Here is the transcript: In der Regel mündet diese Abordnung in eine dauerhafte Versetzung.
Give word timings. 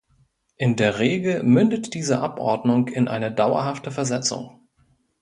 In 0.57 0.77
der 0.77 0.97
Regel 0.97 1.43
mündet 1.43 1.93
diese 1.93 2.21
Abordnung 2.21 2.87
in 2.87 3.07
eine 3.07 3.31
dauerhafte 3.31 3.91
Versetzung. 3.91 4.67